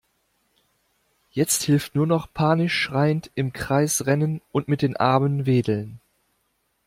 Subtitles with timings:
[1.29, 5.99] Jetzt hilft nur noch panisch schreiend im Kreis rennen und mit den Armen wedeln.